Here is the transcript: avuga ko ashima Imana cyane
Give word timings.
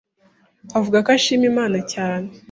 avuga 0.77 0.97
ko 1.05 1.09
ashima 1.17 1.45
Imana 1.51 1.79
cyane 1.93 2.29